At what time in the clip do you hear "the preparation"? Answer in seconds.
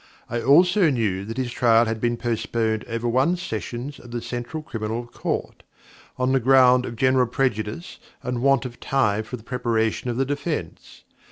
9.37-10.09